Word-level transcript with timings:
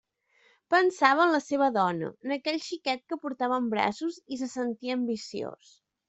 Pensava 0.73 1.25
en 1.25 1.33
la 1.33 1.41
seua 1.47 1.65
dona, 1.75 2.07
en 2.27 2.33
aquell 2.35 2.57
xiquet 2.67 3.03
que 3.13 3.17
portava 3.25 3.59
en 3.65 3.67
braços, 3.73 4.17
i 4.35 4.39
se 4.39 4.49
sentia 4.55 4.97
ambiciós. 5.01 5.75